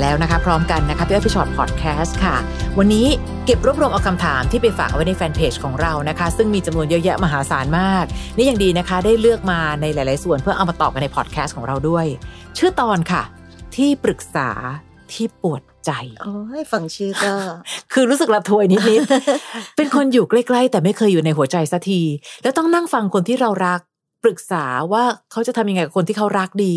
[0.00, 2.36] แล้วนะคะ พร้อมกันนะคะพี่อ้อยพี่ฉอดพอดแคสต์ค่ะ
[2.78, 3.06] วันนี้
[3.46, 8.04] เก็บรวบรวมเอาคำถามที่ไปฝากเอาไว้ในแฟนเพจของเรานะคะ ซึ่งมีจำนวนเยอะแยะมหาศาลมาก
[8.36, 12.06] นี่ยังดีนะคะ ได้เลือกมาในหลาย ๆ ส่วนเพื่อเอามาตอบกันในพอดแคสต์ของเราด้วย
[12.58, 13.22] ชื่อตอนค่ะ
[13.76, 14.50] ที่ปรึกษา
[15.12, 15.90] ที่ปวดใจ
[16.22, 17.34] โอ้ยฟังชื่อก็
[17.92, 19.02] คือรู้สึกระทวยนิด
[19.40, 22.00] ๆ เป็นคนอยู่ใกล้ ๆ แต่ไม่เคยอยู่ในหัวใจสักที
[22.42, 23.80] แล้วต้องนั่งฟังคนที่เรารัก
[24.24, 26.74] ปรึกษาว่าเขาจะทำยังไงกับคนที่เขารักดี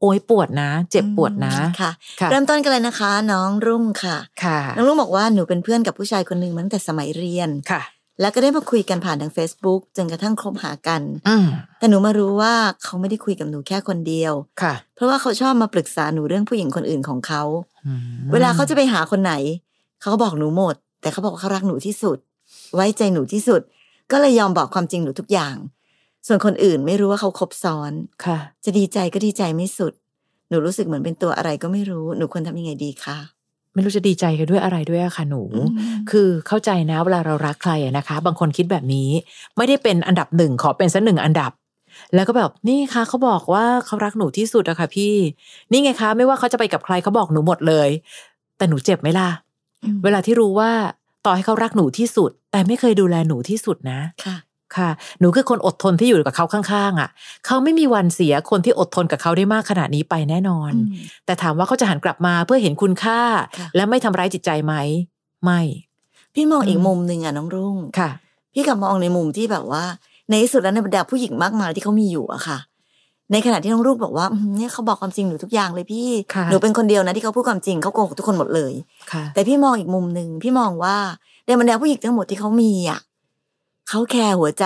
[0.00, 1.90] โอ้ยปวดนะ เจ็บปวดนะค่ะ
[2.20, 7.82] ค่ะ เริ่มต้นกันเลยนะคะ น้องรุ่งค่ะค่ะ น้องรุ่งบอกว่าหนูเป็นเพื่อนกับผู้ชายคนหนึ่งมาตั้งแต่สมัยเรียนค่ะ
[8.20, 11.46] แล้วก็ได้มาคุยกันผ่านทาง Facebook จนกระทั่งคบหากันอืม
[11.78, 17.42] แต่หนูมารู้ว่าเขาไม่ได้คุยกับหนูแค่คนเดียวค่ะ เพราะว่าเขาชอบมาปรึกษาหนูเรื่องผู้หญิงคนอื่นของเขา
[17.86, 18.00] อืม
[18.32, 19.34] เวลาเขาจะไปหาคนไหน
[20.00, 22.18] เขาก็บอกหนูหมด แต่เขาบอกว่าเขารักหนูที่สุด
[22.74, 23.60] ไว้ใจหนูที่สุด
[24.12, 25.54] ก็เลยยอมบอกความจริงหนูทุกอย่าง
[26.26, 27.92] ส่วนคนอื่นไม่รู้ว่าเขาคบซ้อน
[28.24, 29.92] ค่ะ จะดีใจก็ดีใจไม่สุด
[30.48, 33.18] หนูรู้สึกเหมือนเป็นตัวอะไรก็ไม่รู้หนูควรทำยังไงดีคะ
[33.74, 35.42] ไม่รู้จะดีใจกันด้วยอะไรด้วยอะค่ะหนู
[36.10, 39.08] คือเข้าใจนะเวลาเรารักใครอะนะคะ บางคนคิดแบบนี้
[39.56, 41.52] ไม่ได้เป็นอันดับหนึ่งขอเป็นสักหนึ่งอันดับ
[42.14, 45.14] แล้วก็แบบนี่คะเขาบอกว่าเขารักหนูที่สุดอะค่ะพี่
[45.70, 47.88] นี่ไงคะไม่ว่าเขาจะไปกับใครเขาบอกหนูหมดเลย
[48.56, 49.30] แต่หนูเจ็บไหมล่ะ
[49.84, 50.70] อืมเวลาที่รู้ว่า
[51.26, 54.00] ต่อให้เขารักหนูที่สุด แต่ไม่เคยดูแลหนูที่สุดนะ
[54.78, 57.08] ค่ะค่ะ หนูคือคนอดทนที่อยู่กับเขาข้างๆอะ
[57.46, 63.20] เขาไม่มีวันเสียคนที่อดทนกับเขาได้มากขนาดนี้ไปแน่นอนอืมแต่ถามว่าเขาจะหันกลับมาเพื่อเห็นคุณค่า
[63.58, 64.74] ค่ะและไม่ทำร้ายจิตใจไหม
[65.44, 65.60] ไม่
[66.34, 68.10] พี่มองอีกอืมมุมหนึ่งอะน้องรุ่งค่ะ
[68.54, 69.84] พี่กลับมองในมุมที่แบบว่า
[70.30, 72.58] ในที่สุดแล้วในบรรดาผู้หญิงมากมายที่เขามีอยู่อะค่ะ
[73.32, 78.72] ในขณะที่น้องลูกบอกว่าอืมเนี่ยเขาบอกความจริงหนูทุกอย่างเลยพี่ค่ะหนูเป็นคนเดียวนะที่เขาพูดความจริงเขาโกหกทุกคนหมดเลย
[79.12, 80.96] ค่ะแต่พี่มองอีกมุมหนึ่งพี่มองว่า
[81.46, 83.00] ในบรรดาผู้หญิงทั้งหมดที่เขามีอะ
[83.88, 84.64] เขาแคร์หัวใจ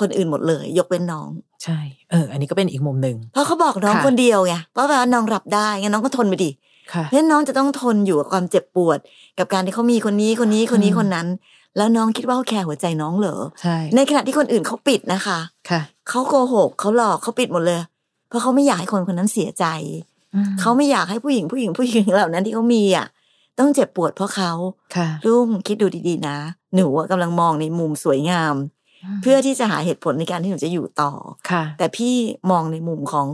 [0.00, 1.28] คนอื่นหมดเลย ยกเป็นน้อง
[1.64, 1.78] ใช่
[2.10, 6.50] เออ อันนี้ก็เป็นอีกมุมหนึ่งเพราะเขาบอกน้องค่ะคนเดียวไงว่าแบบว่าน้องรับได้งั้นน้องก็ทนไปดิ
[6.92, 8.98] ค่ะเพราะฉะนั้นน้องจะต้องทนอยู่กับความเจ็บปวด
[9.38, 11.26] กับการที่เขามีคนนี้คนนี้คนนี้อืมคนนั้น
[11.76, 15.38] แล้วน้องคิดว่าเขาแคร์หัวใจน้องเหรอใช่ในขณะที่คนอื่นเขาปิดนะคะ
[15.70, 17.80] ค่ะเขาโกหกเขาหลอกเขาปิดหมดเลย
[18.28, 19.64] เพราะเขาไม่อยากให้คนคนนั้นเสียใจ
[20.34, 23.06] อืมเขาไม่อยากให้ผู้หญิงผู้หญิงผู้หญิงเหล่านั้นที่เขามีอะ
[23.58, 24.52] ต้องเจ็บปวดเพราะเขา
[24.96, 26.38] ค่ะลุงคิดดูดีๆนะ
[26.74, 28.54] หนูอะกำลังมองในมุมสวยงาม
[29.22, 31.12] เพื่อที่จะหาเหตุผลในการที่หนูจะอยู่ต่อ
[31.50, 32.14] ค่ะ แต่พี่
[32.50, 33.26] มองในมุมของ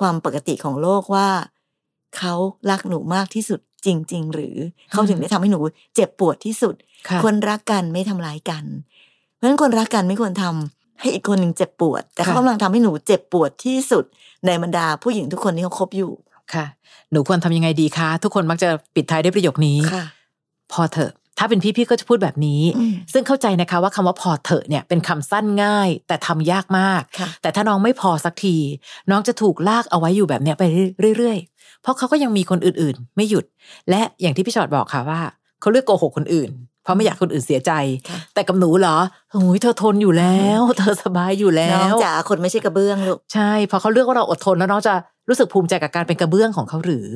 [0.00, 1.28] ความปกติของโลกว่า
[2.18, 2.34] เขา
[2.70, 4.56] รักหนูมากที่สุดจริง ๆ หรือ
[4.90, 5.60] เขาถึงได้ทำให้หนู
[5.94, 6.74] เจ็บปวดที่สุด
[7.08, 8.64] ค่ะคนรักกันไม่ทำร้ายกัน
[9.34, 14.04] เพราะฉะนั้นคนรักกันไม่ควรทำให้อีกคนหนึ่งเจ็บปวด แต่เขาค่ะกำลังทำให้หนูเจ็บปวดที่สุด
[14.46, 16.12] ในบรรดาผู้หญิงทุกคนที่เขาคบอยู่
[16.54, 16.66] ค่ะ
[17.12, 20.04] หนูควรทำยังไงดีคะ ทุกคนมักจะปิดท้ายด้วยประโยคนี้ค่ะ
[20.72, 28.56] พอเถอะ ถ้าเป็นพี่พี่ก็จะพูดแบบนี้อืมซึ่งเข้าใจนะคะว่าคำว่าพอเถอะเนี่ยเป็นคำสั้นง่าย แต่ทำยากมากค่ะแต่ถ้าน้องไม่พอสักที
[29.10, 30.64] น้องจะถูกลากเอาไว้อยู่แบบเนี้ยไป
[31.18, 33.44] เรื่อยๆ เพราะเขาก็ยังมีคนอื่นๆ ไม่หยุด
[33.90, 35.20] และอย่างที่พี่ชอดบอกค่ะว่า
[35.60, 36.50] เขาเลือกโกหกคนอื่น
[36.82, 37.72] เพราะไม่อยากคนอื่นเสียใจ
[38.08, 38.96] ค่ะแต่กับหนูเหรอ
[39.32, 44.94] โอ้ยเธอทนอยู่แล้ว เธอสบายอยู่แล้น้องวจ๋าคนไม่ใช่กระเบื้องลูก ใช่ พอเขาเลือกว่าเราอดทนแล้วน้องจะ
[45.28, 47.08] รู้สึกภูมิใจกับการเป็นกระเบื้องของเขาหรือ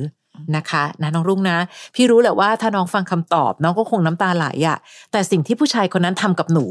[0.55, 1.57] นะคะนะน้องรุ่งนะ
[1.95, 4.77] พี่รู้แหละว่าถ้าน้องฟังคำตอบ น้องก็คงน้ำตาไหลอะ
[5.11, 6.65] แต่สิ่งที่ผู้ชายคนนั้นทำกับหนู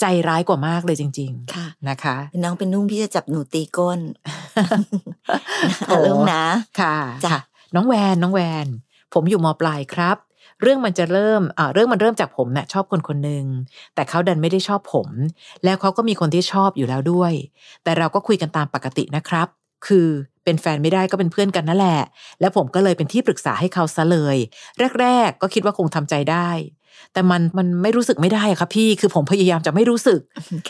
[0.00, 4.00] ใจร้ายกว่ามากเลยจริงค่ะๆนะคะ เป็นน้องเป็นนุ่งพี่จะจับหนูตีก้น
[5.88, 6.44] โอ้ลูกนะ
[6.80, 7.40] ค่ะจ้ะค่ะ
[7.74, 8.66] น้องแวนน้องแวน
[9.14, 10.16] ผมอยู่มปลายครับ
[10.62, 13.44] เรื่องมันจะเริ่มอ่าเรื่องมันเริ่มจากผมเนะ่ะชอบคนคนหนึ่ง
[13.94, 15.08] แต่เขาดันไม่ได้ชอบผม
[15.64, 17.32] แล้วเขาก็มีคนที่ชอบอยู่แล้วด้วย
[17.84, 19.48] แต่เราก็คุยกันตามปกตินะครับ
[19.86, 20.08] คือ
[20.44, 22.00] เป็นแฟนไม่ได้ก็เป็นเพื่อนกันนั่นแหละ
[22.40, 24.36] แล้วผมก็เลยเป็นที่ปรึกษาให้เขาซะเลย
[25.00, 26.50] แรก ๆ ก็คิดว่าคงทำใจได้
[27.12, 30.20] แต่มันมันไม่รู้สึกไม่ได้อะครับพี่ คือผมพยายามจะไม่รู้สึก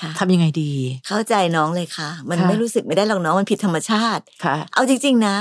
[0.00, 0.72] ค่ะทำยังไงดี
[1.08, 5.36] เข้าใจน้องเลยค่ะ มันค่ะไม่รู้สึกไม่ได้หรอกน้องมันผิดธรรมชาติค่ะเอาจริง ๆ นะ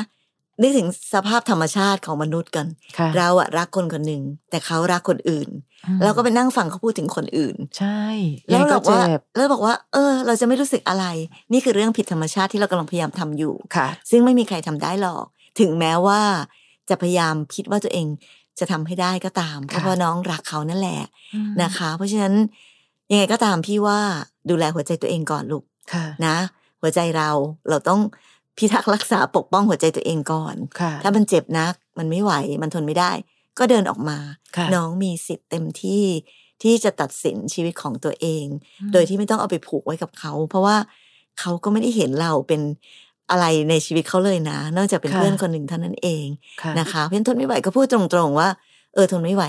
[0.62, 2.68] นึกถึงสภาพธรรมชาติของมนุษย์กัน
[2.98, 5.50] ค่ะเราอะรักคนคนหนึ่งแต่เขารักคนอื่น
[5.88, 8.02] อืมเราก็ไปนั่งฟังเขาพูดถึงคนอื่น ใช่
[8.50, 11.06] แล้วยังไงเราก็บอกว่าเจ็บแล้วบอกว่า เออ เราจะไม่รู้สึกอะไร
[11.52, 15.26] นี่คือเรื่องผิดธรรมชาติที่เรากำลังพยายามทำอยู่ค่ะ ซึ่งไม่มีใครทำได้หรอก
[15.60, 16.22] ถึงแม้ว่า
[16.90, 18.08] จะพยายามคิดว่าตัวเอง
[18.60, 21.00] จะทำให้ได้ก็ตามเพราะค่ะว่าน้องรักเขานั่นแหละ
[21.34, 22.34] อืมนะคะ เพราะฉะนั้น
[23.12, 24.00] ยังไงก็ตามพี่ว่า
[24.50, 25.64] ดูแลหัวใจตัวเองก่อนลูก
[25.94, 26.38] ค่ะนะ
[26.82, 27.30] หัวใจเรา
[27.70, 28.00] เราต้อง
[28.58, 33.12] พิทักษ์รักษาปกป้องหัวใจตัวเองก่อนค่ะถ้ามันเจ็บนัก มันไม่ไหว มันทนไม่ได้
[33.60, 34.18] ก็เดินออกมา
[34.58, 36.06] ค่ะน้องมีสิทธิ์เต็มที่
[36.64, 38.46] ที่จะตัดสินชีวิตของตัวเอง
[38.82, 40.78] อืมโดยที่ไม่ต้องเอาไปผูกไว้กับเขา เพราะว่า
[41.40, 42.62] เขาก็ไม่ได้เห็นเราเป็น
[43.32, 46.26] อะไรในชีวิตเขาเลยนะ นอกจากเป็นค่ะเพื่อนคนหนึ่งเท่านั้นเอง
[46.62, 48.50] ค่ะนะคะ เพื่อนทนไม่ไหวก็พูดตรงๆว่า
[48.94, 49.44] เออทนไม่ไหว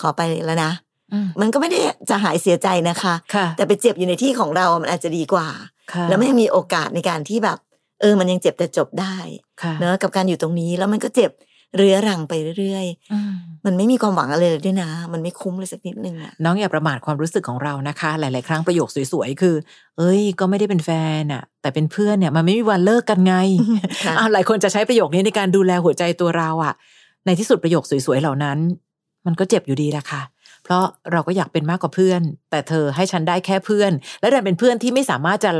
[0.00, 0.72] ขอไปแล้วนะ
[1.12, 1.78] อืมมันก็ไม่ได้
[2.10, 5.48] จะหายเสียใจนะคะค่ะแต่ไปเจ็บอยู่ในที่ของเรา มันอาจจะดีกว่า
[5.92, 7.58] ค่ะแล้วไม่มีโอกาสในการที่แบบ
[8.00, 9.16] เออมันยังเจ็บแต่จบได้
[9.62, 11.30] ค่ะเนอะกับการอยู่ตรงนี้แล้วมันก็เจ็บ
[11.76, 19.54] เรื้อรังไปเรื่อยอืมๆมันไม่มีความหวังอะไรเลยด้วยนะ มันไม่คุ้มเลยสักนิดนึงอะน้องอย่าประมาทความรู้สึกของเรานะคะ หลาย ๆ ครั้งประโยคสวยๆ คือ
[19.98, 20.90] เอ้ย ก็ไม่ได้เป็นแฟ
[21.20, 23.34] นอะแต่เป็นเพื่อนเนี่ย มันไม่มีวันเลิกกันไง
[24.04, 26.74] ค่ะอ้าวหลายคนจะใช้ประโยคนี้ในการดูแลหัวใจตัวเราอะ
[27.26, 28.58] ในที่สุดประโยคสวยๆ เหล่านั้น
[29.26, 30.22] มันก็เจ็บอยู่ดีแหละค่ะ
[30.64, 35.50] เพราะเราก็อยากเป็นมากกว่าเพื่อน แต่เธอให้ฉันได้แค่เพื่อน และดันเป็นเพื่อนที่ไม่สามารถจะ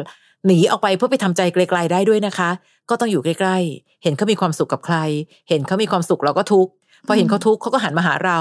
[0.46, 2.50] หนีออกไปเพื่อไปทำใจไกลๆได้ด้วยนะคะ
[2.88, 4.96] ก็ต้องอยู่ใกล้ๆ เห็นเขามีความสุขกับใคร
[5.48, 6.72] เห็นเขามีความสุขเราก็ทุกข์
[7.06, 8.38] พอเห็นเขาทุกข์เขาก็หันมาหาเรา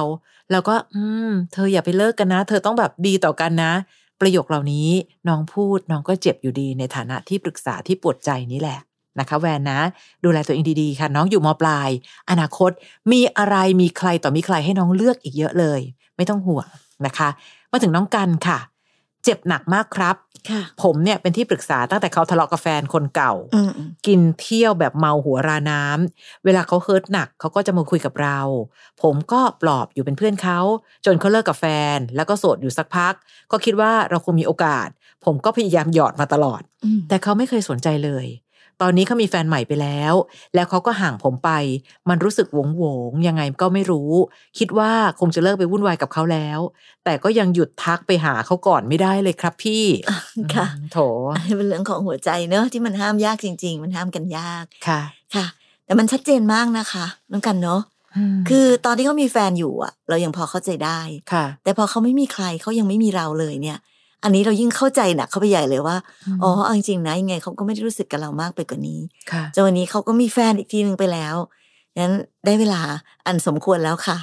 [0.51, 3.73] เราก็ อืม เธออย่าไปเลิกกันนะ เธอต้องแบบดีต่อกันนะ
[4.21, 4.89] ประโยคเหล่านี้
[5.27, 8.79] น้องพูดน้องก็เจ็บอยู่ดีในฐานะที่ปรึกษาที่ปวดใจนี่แหละ
[9.19, 9.79] นะคะแวนนะ
[10.23, 11.89] ดูแลตัวเองดีๆค่ะ น้องอยู่มปลาย
[12.29, 12.71] อนาคต
[13.11, 15.79] มีอะไรมีใครต่อมีใครให้น้องเลือกอีกเยอะเลย
[16.15, 16.67] ไม่ต้องห่วง
[17.05, 17.29] นะคะ
[17.71, 18.57] มาถึงน้องกันค่ะ
[19.25, 20.16] เจ็บหนักมากครับ
[20.50, 23.72] ค่ะผมเนี่ยเป็นที่ปรึกษาตั้งแต่เขาทะเลาะกับแฟนคนเก่าอืม
[24.07, 28.39] กินเที่ยวแบบเมาหัวราน้ำเวลาเขาเฮิร์ตหนักเขาก็จะมาคุยกับเรา
[29.01, 30.60] ผมก็ปลอบอยู่เป็นเพื่อนเขา
[31.06, 33.13] จนเขาเลิกกับแฟน แล้วก็โสดอยู่สักพัก
[33.51, 34.88] ก็คิดว่าเราคงมีโอกาส
[35.25, 38.25] ผมก็พยายามหยอดมาตลอดอืมแต่เขาไม่เคยสนใจเลย
[38.81, 40.13] ตอนนี้เขามีแฟนใหม่ไปแล้ว
[40.56, 41.51] แล้วเขาก็ห่างผมไป
[42.10, 44.12] มันรู้สึกหวงหวงๆยังไงก็ไม่รู้
[44.60, 46.60] คิดว่าคงจะเลิกไปวุ่นวายกับเขาแล้ว
[47.04, 49.86] แต่ก็ยังหยุดทักไปหาเขาก่อนไม่ได้เลยครับพี่
[50.56, 50.98] ค่ะอืมโถ
[51.57, 55.01] เป็นเรื่องของหัวใจเนอะที่มันห้ามยากจริง ๆ มันห้ามกันยากค่ะ
[55.36, 55.45] ค่ะ
[55.86, 57.81] แต่มันชัดเจนมากนะคะน้องกันเนาะ
[58.33, 61.00] มคือตอนที่เขามีแฟนอยู่อะเรายังพอเข้าใจได้
[61.33, 63.77] ค่ะ แต่พอเขาไม่มีใครเขายังไม่มีเราเลยเนี่ย
[64.25, 65.98] อันนี้เรายิ่งเข้าใจหนักเข้าไปใหญ่เลยว่า
[66.36, 69.00] มอ๋อเอาจริงๆนะยังไงเขาก็ไม่ได้รู้สึกกับเรามากไปกว่านี้
[69.31, 71.36] ค่ะจนวันนี้เขาก็มีแฟนอีกทีหนึ่งไปแล้ว
[71.98, 72.13] งั้น
[72.45, 72.81] ได้เวลา
[73.25, 74.18] อันสมควรแล้วค่ะ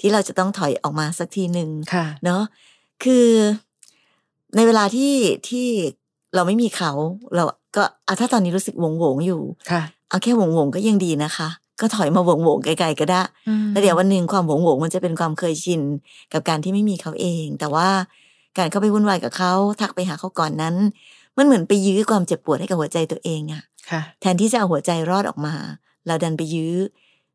[0.00, 2.42] ที่เราจะต้องถอยออกมาสักทีหนึ่งค่ะเนาะ
[3.04, 3.28] คือ
[4.56, 5.14] ในเวลาที่
[5.48, 5.66] ที่
[6.34, 6.92] เราไม่มีเขา
[7.34, 7.44] เรา
[7.76, 11.48] ก็อะถ้าตอนนี้รู้สึกหวงหวงๆอยู่ค่ะเอาแค่หวงหวงๆก็ยังดีนะคะ
[11.80, 13.22] ก็ถอยมาหวงหวงๆไกลๆก็ได้
[13.72, 15.80] แล้วเดี๋ยววันหนึ่งความหวงหวงมันจะเป็นความเคยชิน
[16.32, 17.88] กับการที่ไม่มีเขาเอง แต่ว่า
[18.58, 20.74] การเข้าไปวุ่นวายกับเขาทักไปหาเขาก่อนนั้น
[21.36, 25.54] มันเหมือนไปยื้อความเจ็บปวดให้กับหัวใจตัวเองอะค่ะ แทนที่จะเอาหัวใจรอดออกมา
[26.06, 26.74] เราดันไปยื้อ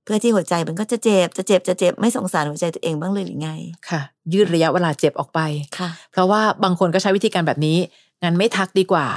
[0.04, 3.52] เพื่อที่หัวใจมันก็จะเจ็บจะเจ็บจะเจ็บไม่สงสารหัวใจตัวเองบ้างเลยหรือไง
[3.90, 4.02] ค่ะ
[4.34, 5.40] ยืดระยะเวลาเจ็บออกไป
[5.80, 7.78] ค่ะ เพราะว่าบางคนก็ใช้วิธีการแบบนี้
[8.24, 9.08] งั้นไม่ทักดีกว่า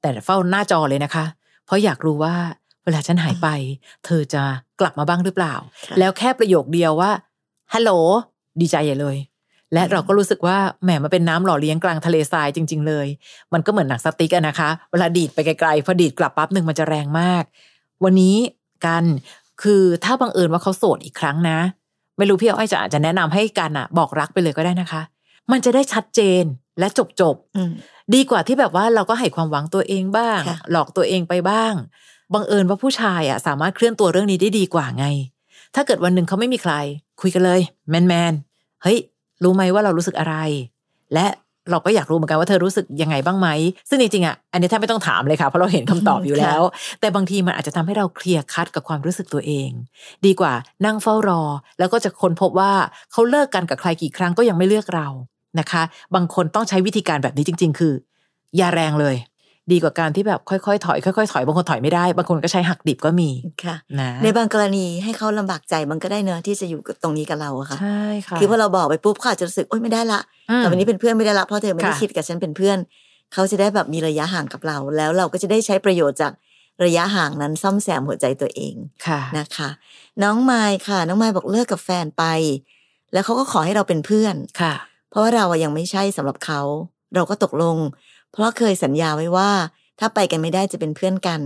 [0.00, 1.24] แต่เฝ้าหน้าจอเลยนะคะ
[1.66, 2.34] เพราะอยากรู้ว่า
[2.84, 3.48] เวลาฉันหายไป
[4.04, 4.42] เธอจะ
[4.80, 5.54] กลับมาบ้างหรือเปล่า
[5.86, 7.10] ค่ะแล้วแค่ประโยคเดียวว่า
[7.74, 7.90] ฮัลโหล
[8.60, 9.16] ดีใจใหญ่เลย
[9.74, 13.06] และเราก็รู้สึกว่าแหมมันเป็นน้ำหล่อเลี้ยงกลางทะเลทรายจริง ๆ เลย
[13.52, 17.44] มันก็เหมือนหนังสติ๊กอะนะคะ เวลาดีดไปไกลๆพอดีดกลับปั๊บหนึ่งมันจะแรงมาก
[18.04, 18.36] วันนี้
[18.86, 19.04] กัน
[19.62, 21.58] คือถ้าบังเอิญว่าเขาโสดอีกครั้งนะ
[22.18, 25.02] ไม่รู้พี่อ้อยจะอาจจะแนะนำให้กันอะบอกรักไปเลยก็ได้นะคะ
[25.52, 26.44] มันจะได้ชัดเจน
[26.78, 27.72] และจบจบๆอืม
[28.14, 31.74] ดีกว่าที่แบบว่าเราก็ให้ความหวังตัวเองบ้างค่ะหลอกตัวเองไปบ้าง
[32.34, 35.06] บังเอิญว่าผู้ชายอะสามารถเคลื่อนตัวเรื่องนี้ได้ดีกว่าไง
[35.74, 36.74] ถ้าเกิดวันหนึ่งเขาไม่มีใคร
[37.20, 37.60] คุยกันเลย
[37.90, 38.98] แมนแมนๆเฮ้ย
[39.42, 40.36] รู้ไหมว่าเรารู้สึกอะไร
[41.14, 41.26] และ
[41.70, 43.48] เราก็อยากรู้เหมือนกันว่าเธอรู้สึกยังไงบ้างไหม
[43.88, 46.62] ซึ่งจริงๆอะอันนี้แทบไม่ต้องถามเลยค่ะเพราะเราเห็นคำตอบอยู่แล้ว
[47.00, 49.70] แต่บางทีมันอาจจะทำให้เราเคลียร์คัดกับความรู้สึกตัวเอง
[50.26, 50.52] ดีกว่า
[50.86, 51.42] นั่งเฝ้ารอ
[51.78, 52.72] แล้วก็จะค้นพบว่า
[53.12, 55.08] เขาเลิกกันกับใครกี่ครั้งก็ยังไม่เลือกเรา
[55.60, 55.82] นะคะ
[56.14, 57.92] บางคนต้องใช้วิธีการแบบนี้จริง ๆ คือ
[58.56, 59.16] อย่าแรงเลย
[59.72, 63.30] ดีกว่าการที่แบบค่อยๆถอยค่อยๆถอยบางคนถอยไม่ได้บางคนก็ใช้หักดิบก็มี
[63.64, 70.20] ค่ะนะในบางกรณีให้เขาลำบากใจมันก็ได้เนอะที่จะอยู่กับตรงนี้กับเราอะค่ะใช่ค่ะคือพอเราบอกไปปุ๊บเขาอาจจะรู้สึกโอ๊ยไม่ได้ละ
[70.50, 72.78] มแต่วันนี้เป็นเพื่อนไม่ได้ละเพราะเธอไม่ได้ค่ะคิดกับฉันเป็นเพื่อน
[73.32, 76.32] เขาจะได้แบบมีระยะห่างกับเรา แล้วเราก็จะได้ใช้ประโยชน์จาก
[76.84, 78.74] ระยะห่างนั้นซ่อมแซมหัวใจตัวเอง
[79.06, 79.68] ค่ะนะคะ
[80.22, 82.24] น้องไมค์ค่ะ น้องไมค์บอกเลิกกับแฟนไป
[83.12, 84.74] แล้วเขาก็ขอให้เราเป็นเพื่อนค่ะ
[85.10, 86.60] เพราะว่าเราอะยังไม่ใช่สำหรับเขา
[87.14, 87.76] เราก็ตกลง
[88.36, 89.50] เพราะเคยสัญญาไว้ว่า
[89.98, 91.40] ถ้าไปกันไม่ได้จะเป็นเพื่อนกัน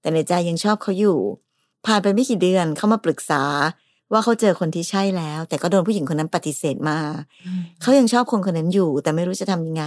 [0.00, 1.18] แต่ในใจยังชอบเขาอยู่
[1.86, 3.42] ผ่านไปไม่กี่เดือนเขามาปรึกษา
[4.12, 6.98] ว่าเขาเจอคนที่ใช่แล้ว แต่ก็โดนผู้หญิงคนนั้นปฏิเสธมา
[7.80, 9.84] เขายังชอบคนคนนั้นอยู่ แต่ไม่รู้จะทำยังไง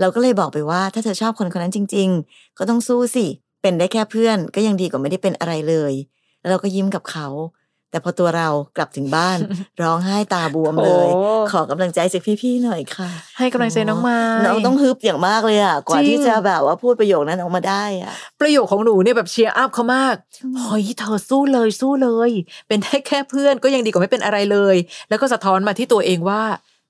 [0.00, 3.26] เราก็เลยบอกไปว่า ถ้าเธอชอบคนคนนั้นจริง ๆ ก็ต้องสู้สิ
[3.62, 5.92] เป็นได้แค่เพื่อนก็ยังดีกว่าไม่ได้เป็นอะไรเลย
[6.40, 7.26] แล้วเราก็ยิ้มกับเขา
[7.92, 9.38] แต่พอตัวเรากลับถึงบ้าน
[9.82, 11.22] ร้องไห้ตาบวมเลยโอ้
[11.52, 20.14] ขอกำลังใจจากพี่ๆหน่อยค่ะ ให้กำลังใจน้องไม้น้องต้องฮึบอย่างมากเลยอะกว่าจริงที่จะแบบว่าพูดประโยคนั้นออกมาได้อะประโยคของหนูเนี่ยแบบเชียร์อัพเขามาก
[20.60, 22.30] เฮ้ยเธอสู้เลยสู้เลย
[22.68, 24.76] เป็นได้แค่เพื่อนก็ยังดีกว่าไม่เป็นอะไรเลย
[25.08, 26.42] แล้วก็สะท้อนมาที่ตัวเองว่า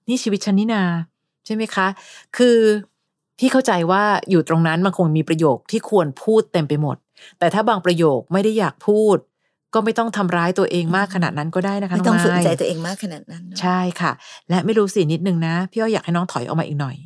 [0.09, 0.85] นี่ชีวิตฉันนี่นา
[1.47, 1.87] ใช่ไหมคะ
[2.37, 2.59] คือ
[3.39, 6.97] พี่เข้าใจว่าอยู่ตรงนั้นมันคงมีประโยคที่ควรพูดเต็มไปหมด
[7.39, 9.17] แต่ถ้าบางประโยคไม่ได้อยากพูด
[9.75, 14.13] ก็ไม่ต้องทำร้ายตัวเองมากขนาดนั้นก็ได้นะคะไม่ต้องน้ฝืนไม้ใจตัวเองมากขนาดนั้นเนอะใช่ค่ะ
[14.51, 16.97] และไม่รู้สินิดนึงนะพี่อ้อยอยากให้น้องถอยออกมาอีกหน่อย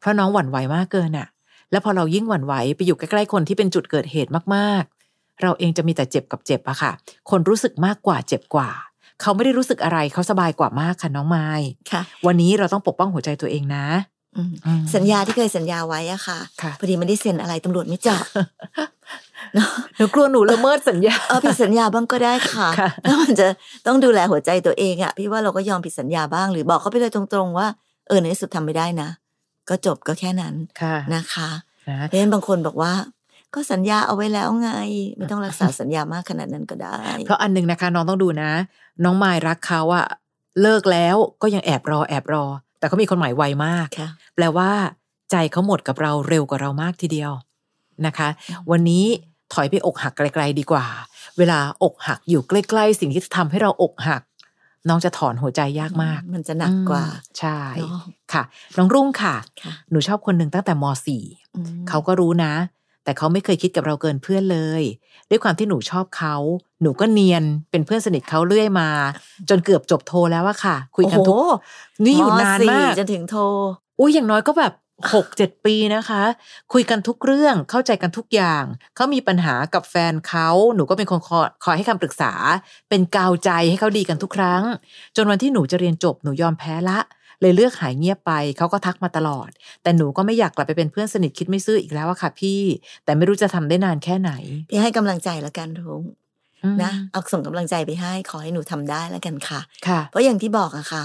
[0.00, 1.26] เพราะน้องหวั่นไหวมากเกินอะ่ะ
[1.70, 6.92] แล้วพอเรายิ่งหวั่นไหวไปอยู่ใกล้ๆคนที่เป็นจุดเกิดเหตุมากๆ เราเองจะมีแต่เจ็บกับเจ็บอะค่ะ
[7.30, 8.70] คนรู้สึกมากกว่าเจ็บกว่า
[9.20, 11.48] เขาไม่ได้รู้สึกอะไรเขาสบายกว่ามากค่ะน้องไม้
[11.92, 13.86] ค่ะ วันนี้เราต้องปกป้องหัวใจตัวเองนะ
[14.36, 18.46] อืมอืมสัญญาที่เคยสัญญาไว้อะค่ะค่ะ พอดีไม่ได้เซ็นอะไรตำรวจไม่จับเนอะ
[19.96, 23.46] หนูกลัวหนูละเมิดสัญญาเออผิดสัญญาบ้างก็ได้ค่ะค่ะถ้ามันจะ
[23.86, 27.66] ต้องดูแลหัวใจตัวเองอะพี่ว่าเราก็ยอมผิดสัญญาบ้างหรือบอกเขาไปเลยตรงๆว่า
[28.08, 29.08] เออในที่สุดทำไม่ได้นะ
[29.68, 31.48] ก็จบก็แค่นั้นค่ะนะคะ
[31.88, 32.92] นะเพราะฉะนั้นบางคนบอกว่า
[33.54, 34.70] ก็สัญญาเอาไว้แล้วไง
[35.16, 38.50] ไม่ต้องรักษาสัญญามากขนาดนั้นก็ได้ เพราะอันหนึงนะคะ น้องต้องดูนะ
[39.04, 40.06] น้องมายรักเขาอะ
[40.62, 42.44] เลิกแล้วก็ยังแอบรอแอบรอ
[42.78, 44.70] แต่เขามีคนหมายไวมากค่ะแปลว่า
[45.30, 47.32] ใจเขาหมดกับเราเร็วกว่าเรามากทีเดียว
[48.06, 48.28] นะคะ
[48.70, 49.04] วันนี้
[49.52, 50.86] ถอยไปอกหักไกล ๆ ดีกว่า
[51.38, 54.22] เวลาอกหักอยู่ใกล้ ๆ สิ่งที่จะทำให้เราอกหัก
[54.88, 58.42] น้องจะถอนหัวใจยากมาก มันจะหนักกว่าอืมใช่เนาะค่ะ
[58.76, 60.84] น้องรุ่งค่ะค่ะ หนูชอบคนหนึ่งตั้งแต่ม
[61.16, 62.54] .4 อืมเขาก็รู้นะ
[63.04, 64.82] แต่เขาไม่เคยคิดกับเราเกินเพื่อนเลย
[65.30, 66.34] ด้วยความที่หนูชอบเขา
[66.82, 68.88] หนูก็เนียนเป็นเพื่อนสนิทเขาเรื่อยมา
[69.48, 73.42] จนเกือบจบโทรแล้วอะค่ะ คุยกันทุกโอ้โหนี่อยู่นานสี่มากจนถึงโทร
[74.00, 74.72] อุ้ยอย่างน้อยก็แบบ
[75.12, 76.22] หกเจ็ดปีนะคะ
[76.72, 78.64] คุยกันทุกเรื่องเข้าใจกันทุกอย่าง
[78.96, 82.32] เขามีปัญหากับแฟนเขาหนูก็เป็นคนคอยคอยให้คำปรึกษา
[82.88, 84.62] เป็นกาวใจให้เขาดีกันทุกครั้ง
[85.16, 86.98] จนวันที่หนูจะเรียนจบหนูยอมแพ้ละ
[87.40, 89.50] เลยเลือกหายเงียบไปเขาก็ทักมาตลอด
[89.82, 92.60] แต่หนูก็ไม่อยากกลับไปเป็นเพื่อนสนิทคิดไม่ซื่ออีกแล้วอะค่ะ พี่
[93.04, 94.32] แต่ไม่รู้จะทำได้นานแค่ไหน
[94.70, 96.02] พี่ให้กำลังใจแล้วกันทุง
[96.64, 101.02] อืมนะเอาส่งกำลังใจไปให้ขอให้หนูทำได้แล้วกันค่ะค่ะ เพราะอย่างที่บอกอะค่ะ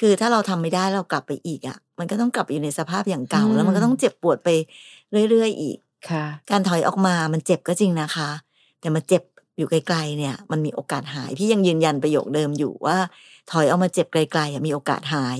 [0.00, 4.48] คือถ้าเราทำไม่ได้เรากลับไปอีกอะ มันก็ต้องกลับไปอยู่ในสภาพอย่างเก่าอืมแล้วมันก็ต้องเจ็บปวดไป
[5.30, 5.78] เรื่อย ๆ อีก
[6.10, 8.30] ค่ะ การถอยออกมามันเจ็บก็จริงนะคะ
[8.80, 9.22] แต่มาเจ็บ
[9.58, 12.96] อยู่ไกลๆเนี่ย มันมีโอกาสหายพี่ยังยืนยันประโยคเดิมอยู่ว่า
[13.50, 15.38] ถอยออกมาเจ็บไกลๆอะมีโอกาสหาย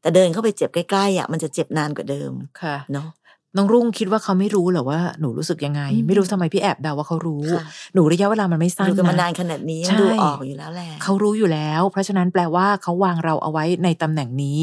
[0.00, 2.32] แต่เดินเข้าไปเจ็บใกล้ๆอะมันจะเจ็บนานกว่าเดิม
[2.62, 3.08] ค่ะเนาะ
[3.56, 14.62] น้องรุ่งคิดว่าเขาไม่รู้เหรอว่าหนูรู้สึกยังไงอืมไม่รู้ทำไมพี่แอบเดาว่าเขารู้ค่ะหนูระยะเวลามันไม่สั้นอยู่กันมานะนานขนาดนี้ใช่ดูออกอยู่แล้วแหละเขารู้อยู่แล้ว เพราะฉะนั้นแปลว่าเขาวางเราเอาไว้ในตำแหน่งนี้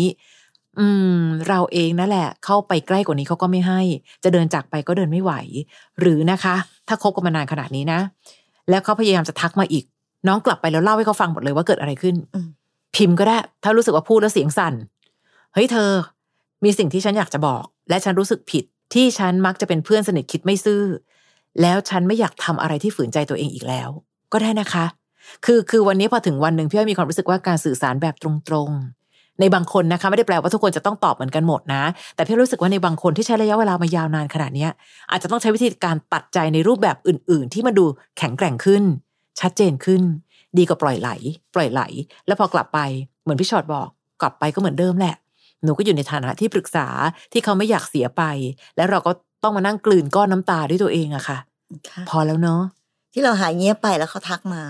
[0.80, 0.88] อื
[1.18, 3.82] ม เราเองนั่นแหละ เข้าไปใกล้กว่านี้เขาก็ไม่ให้
[4.24, 5.34] จะเดินจากไปก็เดินไม่ไหว
[6.00, 6.56] หรือนะคะ
[6.88, 8.00] ถ้าคบกันมานานขนาดนี้นะ
[8.70, 9.86] แล้วเขาพยายามจะทักมาอีก
[10.28, 12.48] น้องกลับไปแล้วเล่าให้เขาฟังหมดเลยว่าเกิดอะไรขึ้นอืม
[12.96, 14.74] พิมพ์ก็ได้ ถ้ารู้สึกว่าพูดแล้วเสียงสั่น
[15.54, 15.90] เฮ้ยเธอ
[16.64, 18.64] มีสิ่งที่ฉันอยากจะบอก และฉันรู้สึกผิด
[18.94, 20.82] ที่ฉันมักจะเป็นเพื่อนสนิทคิดไม่ซื่อ
[21.62, 23.90] แล้วฉันไม่อยากทำอะไรที่ฝืนใจตัวเองอีกแล้ว
[24.32, 24.86] ก็ได้นะคะ
[25.46, 29.01] คือคือวันนี้พอถึงวันหนึ่งพี่อ้อยมีความรู้สึกว่าการสื่อสารแบบตรงๆ
[29.42, 31.84] ในบางคนนะคะไม่ได้แปลว่าทุกคนจะต้องตอบเหมือนกันหมดนะ
[32.16, 34.72] แต่พี่รู้สึกว่าในบางคนที่ใช้ระยะเวลามายาวนานขนาดเนี้ย
[35.12, 37.86] อาจจะต้องใช้วิธีการตัดใจในรูปแบบอื่น ๆ ที่มันดู
[38.18, 38.84] แข็งแกร่งขึ้น
[39.40, 40.02] ชัดเจนขึ้น
[40.58, 41.10] ดีกว่าปล่อยไหล
[41.56, 41.82] ปล่อยไหล
[42.28, 42.80] แล้วพอกลับไป
[43.24, 43.88] เหมือนพี่ชอดบอก
[44.22, 45.16] กลับไปก็เหมือนเดิมแหละ
[45.64, 46.88] หนูก็อยู่ในฐานะที่ปรึกษา
[47.32, 48.24] ที่เขาไม่อยากเสียไป
[48.78, 49.12] แล้วเราก็
[49.44, 51.38] ต้องมานั่งกลืนก้อนน้ำตาด้วยตัวเองอะค่ะ
[51.90, 52.62] ค่ะ พอแล้วเนาะ
[53.14, 54.64] ที่เราหายเงียบไปแล้วเขาทักมา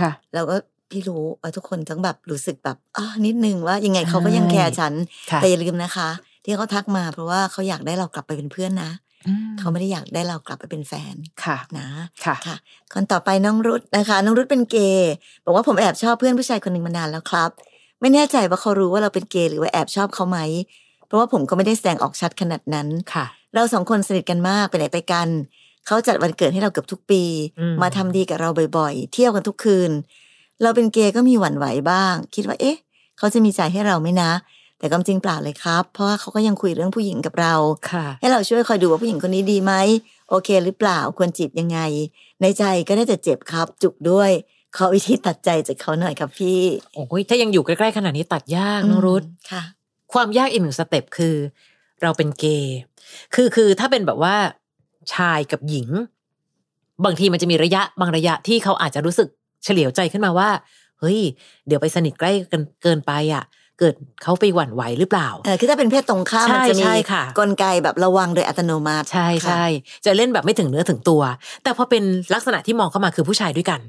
[0.00, 0.56] ค่ะ เราก็
[0.92, 4.92] พี่รู้ว่าทุกคนต้องแบบรู้สึกแบบอ๋อนิดนึงว่ายังไงเขาก็ยังแคร์ฉัน
[5.30, 6.08] ค่ะแต่อย่าลืมนะคะ
[6.44, 8.90] ที่เขาทักมาเพราะว่าเขาอยากได้เรากลับไปเป็นเพื่อนนะ
[9.26, 11.88] อืมเขาไม่ได้อยากได้เรากลับไปเป็นแฟนค่ะนะ
[12.24, 12.56] ค่ะค่ะ
[12.92, 15.12] คนต่อไปน้องรุตนะคะ น้องรุตเป็นเกย์
[15.44, 17.50] บอกว่าผมแอบชอบเพื่อนผู้ชายคนหนึ่งมานานแล้วครับ
[18.00, 20.38] ไม่แน่ใจว่าเขารู้ว่าเราเป็นเกย์หรือว่าแอบชอบเขาไหม
[21.06, 25.28] เพราะว่าผมก็ไม่ได้แสดงออกชัดขนาดนั้นค่ะ เราสองคนสนิทกันมากไปไหนไปกัน
[25.86, 27.22] เขาจัดวันเกิดให้เราเกือบทุกปี
[27.58, 29.90] อืมมาทำดีกับเราบ่อยๆ เที่ยวกันทุกคืน
[30.62, 32.76] เราเป็นเกย์ก็มีหวั่นไหวบ้าง คิดว่าเอ๊ะ
[33.18, 34.32] เขาจะมีใจให้เราไหมนะ
[34.78, 37.54] แต่ความจริงเปล่าเลยครับ เพราะว่าเขาก็ยังคุยเรื่องผู้หญิงกับเรา
[37.90, 39.72] ค่ะให้เราช่วยคอยดูว่าผู้หญิงคนนี้ดีไหม
[40.30, 41.78] โอเค หรือเปล่าควรจีบยังไง
[42.40, 44.30] ในใจก็ได้แต่เจ็บครับ จุกด้วย
[44.76, 46.60] ขอวิธีตัดใจจากเขาหน่อยครับพี่
[46.94, 49.62] โอ้ยถ้ายังอยู่ใกล้ๆขนาดนี้ตัดยากน้องรุธมค่ะ
[50.12, 51.34] ความยากอีกหนึ่งสเต็ปคือ
[52.02, 52.78] เราเป็นเกย์
[53.34, 54.36] คือคือถ้าเป็นแบบว่า
[55.14, 55.88] ชายกับหญิง
[57.04, 59.28] บางทีมันจะมีระยะบางระยะที่เขาอาจจะรู้สึก
[59.64, 60.48] เฉลียวใจขึ้นมาว่า
[61.00, 61.18] เฮ้ย
[61.66, 63.44] เดี๋ยวไปสนิทใกล้กันเกินไปอะ
[63.78, 69.64] เกิดเขาไปหวั่นไหวหรือเปล่าเออคือถ้าเป็นเพศตรงข้ามใช่มันจะมีใช่ค่ะกลไกแบบระวังโดยอัตโนมัติใช่ค่ะใช่
[70.06, 71.22] จะเล่นแบบไม่ถึงเนื้อถึงตัว
[71.62, 72.02] แต่พอเป็น
[72.34, 73.80] ลักษณะที่มองเข้ามาคือผู้ชายด้วยกัน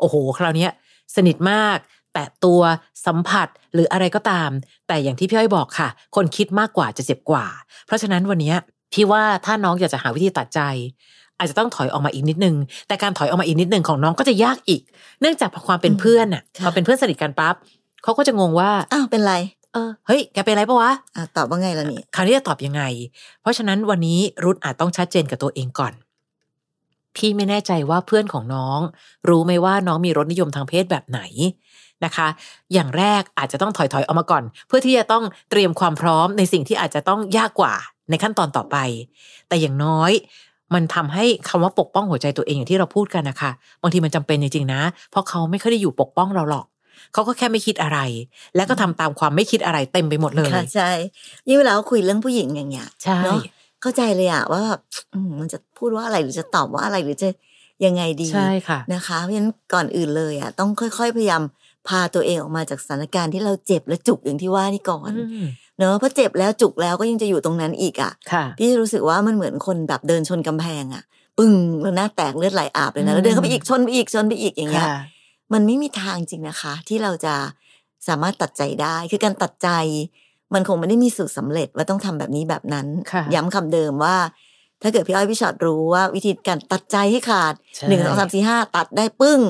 [0.00, 0.70] โอ้โห คราวเนี้ย
[1.16, 1.78] สนิทมาก
[2.12, 2.60] แตะตัว
[3.06, 4.50] สัมผัสหรืออะไรก็ตาม
[4.88, 7.46] แต่อย่างที่พี่อ้อยบอกค่ะ คนคิดมากกว่าจะเจ็บกว่า
[7.86, 8.56] เพราะฉะนั้นวันเนี้ย
[8.92, 10.60] พี่ว่าถ้าน้องอยากจะหาวิธีตัดใจ
[11.40, 12.56] อาจจะต้องถอยออกมาอีกนิดนึง
[12.88, 14.82] แต่การถอยออกมาอีกนิดนึงของน้องก็จะยากอีก
[15.20, 17.54] เนื่องจากพอความเป็นเพื่อนอะค่ะพอเป็นเพื่อนสนิทกันปั๊บ
[18.02, 19.34] เขาก็จะงงว่าอ้าวเป็นไร
[19.72, 22.82] เออเฮ้ยแกเป็นอะไรปะวะอะตอบว่าไงล่ะนี่คราวนี้จะตอบยังไง
[23.40, 25.92] เพราะฉะนั้นวันนี้รุทอาจต้องชัดเจนกับตัวเองก่อน
[27.16, 28.80] พี่ไม่แน่ใจว่าเพื่อนของน้อง
[29.28, 31.20] รู้ไหมว่าน้องมีรสนิยมทางเพศแบบไหน
[32.04, 32.28] นะคะ
[32.72, 37.74] อย่างแรกอาจจะต้องถอยๆออกมาก่อน เพื่อที่จะต้องเตรียมความพร้อมในสิ่งที่อาจจะต้องยากกว่า
[38.10, 38.76] ในขั้นตอนต่อไป
[39.48, 40.12] แต่อย่างน้อย
[40.74, 43.50] มันทำให้คำว่าปกป้องหัวใจตัวเองอย่างที่เราพูดกันนะคะ
[43.82, 46.66] บางทีมันจำเป็นจริงๆนะ เพราะเขาไม่ค่อยได้อยู่ปกป้องเราหรอก
[47.12, 47.98] เขาก็แค่ไม่คิดอะไร
[48.56, 50.90] และก็ทำตามความไม่คิดอะไรเต็มไปหมดเลยค่ะใช่
[51.48, 53.40] ยิ่งเวลาเขาคุยเรื่องผู้หญิงอย่างเงี้ยใช่เนาะ
[53.82, 54.80] เข้าใจเลยอะว่าแบบ
[55.14, 57.28] อืมมันจะพูดว่าอะไรหรือจะตอบว่าอะไรหรือจะ
[57.84, 61.42] ยังไงดีใช่ค่ะนะคะเพราะฉะนั้นก่อนอื่นเลยอะต้องค่อย ๆ พยายาม
[61.88, 65.46] พาตัวเองออกมาจากสถานการณ์ที่เราเจ็บและจุกอย่างที่ว่านี่ก่อนอืม
[65.80, 71.02] เนอะเพราะเจ็บแล้วจุกแล้วก็ยังจะอยู่ตรงนั้นอีกอะค่ะพี่รู้สึกว่ามันเหมือนคนแบบเดินชนกำแพงอะ
[71.38, 74.98] ปึ้งแล้วหน้าแตกเลือดไหลอาบเลยนะแล้วเดินเข้าไปอีกชนไปอีกชนไปอีกอย่างเงี้ยค่ะ
[75.52, 77.34] มันไม่มีทางจริงนะคะ ที่เราจะ
[78.08, 79.68] สามารถตัดใจได้คือการตัดใจ
[80.54, 84.16] มันคงไม่ได้มีสูตรสำเร็จว่าต้องทำแบบนี้แบบนั้นค่ะย้ำคำเดิมว่า
[84.82, 89.40] ถ้าเกิดพี่อ้อยพี่ชอตรู้ว่าวิธีการตัดใจให้ขาดใช่หนึ่งสองสามสี่ห้าตัดได้ปึ้ง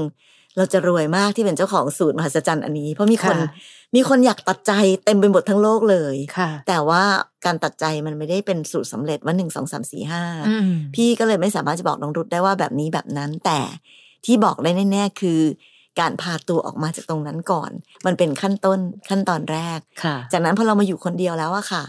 [0.56, 3.50] เราจะรวยมากที่เป็นเจ้าของสูตรมหัศจรรย์อันนี้ เพราะมีคนค่ะ
[3.94, 4.72] มีคนอยากตัดใจ
[5.04, 7.02] เต็มไปหมดทั้งโลกเลยค่ะแต่ว่า
[7.44, 13.60] การตัดใจมันไม่ได้เป็นสูตรสำเร็จว่าหนึ่งสองสามสี่ห้าอืมพี่ก็เลยไม่สามารถจะบอกน้องรุดได้ว่าแบบนี้แบบนั้น แต่
[14.24, 15.40] ที่บอกได้แน่ๆคือ
[16.00, 17.70] การพาตัวออกมาจากตรงนั้นก่อน
[18.06, 18.78] มันเป็นขั้นต้น
[19.08, 21.84] ขั้นตอนแรกค่ะจากนั้นพอเรามาอยู่คนเดียวแล้วอะค่ะ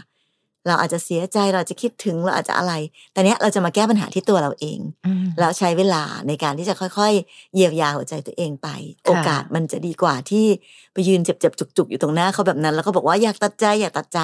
[0.66, 2.72] เราอาจจะเสียใจเราอาจจะคิดถึงเราอาจจะอะไร
[3.12, 8.68] แต่เนี้ยเราจะมาแก้ปัญหาที่ตัวเราเองอืมแล้วใช้เวลาในการที่จะค่อยๆ เยียวยาหัวใจตัวเองไป
[9.06, 10.46] โอกาสมันจะดีกว่าที่
[10.92, 14.18] ไปยืนเจ็บๆจุกๆ อยู่ตรงหน้าเขาแบบนั้น แล้วก็บอกว่าอยากตัดใจอยากตัดใจ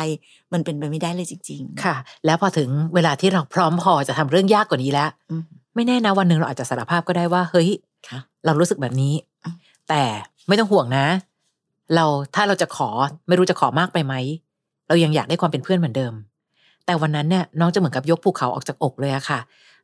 [0.53, 5.43] มันเป็นไปไม่ได้เลยจริง ๆ ค่ะ แล้วพอถึงเวลาที่เราพร้อมพอจะทำเรื่องยากกว่านี้แล้วอืม
[5.75, 7.69] ไม่แน่นะวันหนึ่งเราอาจจะสารภาพก็ได้ว่าเฮ้ย
[8.09, 9.15] ค่ะเรารู้สึกแบบนี้
[9.45, 9.55] อืม
[9.89, 10.03] แต่
[10.49, 11.07] ไม่ต้องห่วงนะ
[11.95, 12.05] เรา
[12.35, 12.89] ถ้าเราจะขอ
[13.29, 14.15] ไม่รู้จะขอมากไปไหม
[14.89, 16.13] เรายังอยากได้ความเป็นเพื่อนเหมือนเดิม
[16.87, 19.41] แต่วันนั้นเนี่ยน้องจะเหมือนกับยกภูเขาออกจากอกเลยอะค่ะ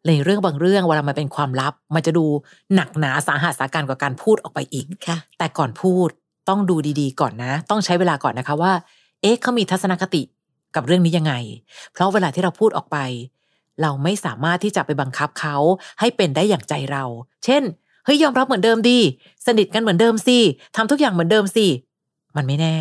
[0.06, 2.24] ในเรื่องบางเรื่องเวลามันเป็นความลับ มันจะดู
[2.74, 6.08] หนักหนาสาหัสสาการกว่าการพูดออกไปอีกค่ะ แต่ก่อนพูด
[6.48, 8.72] ต้องดูดีๆ ก่อนนะ ต้องใช้เวลาก่อนนะคะว่า
[9.22, 10.22] เอ๊ะเขามีทัศนคติ
[10.74, 11.34] กับเรื่องนี้ยังไง
[11.92, 12.98] เพราะเวลาที่เราพูดออกไป
[13.82, 15.56] เราไม่สามารถที่จะไปบังคับเขา
[16.00, 17.04] ให้เป็นได้อย่างใจเรา
[17.44, 17.62] เช่น
[18.04, 18.98] เฮ้ยยอมรับเหมือนเดิมดี
[19.46, 20.38] สนิทกันเหมือนเดิมสิ
[20.76, 21.66] ทำทุกอย่างเหมือนเดิมสิ
[22.36, 22.76] มันไม่แน่